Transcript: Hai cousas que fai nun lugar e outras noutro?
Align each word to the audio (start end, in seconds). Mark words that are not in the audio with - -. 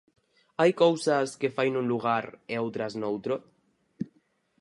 Hai 0.59 0.71
cousas 0.83 1.27
que 1.39 1.53
fai 1.55 1.67
nun 1.71 1.85
lugar 1.93 2.25
e 2.53 2.55
outras 2.63 2.93
noutro? 3.01 3.35